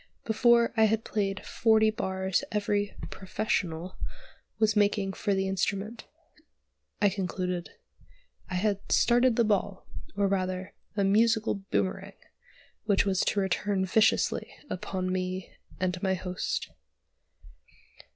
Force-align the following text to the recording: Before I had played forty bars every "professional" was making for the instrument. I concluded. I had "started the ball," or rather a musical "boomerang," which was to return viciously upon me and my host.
Before 0.25 0.73
I 0.75 0.85
had 0.85 1.03
played 1.05 1.45
forty 1.45 1.91
bars 1.91 2.43
every 2.51 2.95
"professional" 3.11 3.97
was 4.57 4.75
making 4.75 5.13
for 5.13 5.35
the 5.35 5.47
instrument. 5.47 6.07
I 6.99 7.07
concluded. 7.07 7.69
I 8.49 8.55
had 8.55 8.79
"started 8.91 9.35
the 9.35 9.43
ball," 9.43 9.85
or 10.17 10.27
rather 10.27 10.73
a 10.97 11.03
musical 11.03 11.53
"boomerang," 11.69 12.13
which 12.85 13.05
was 13.05 13.19
to 13.19 13.39
return 13.41 13.85
viciously 13.85 14.51
upon 14.71 15.11
me 15.11 15.51
and 15.79 16.01
my 16.01 16.15
host. 16.15 16.71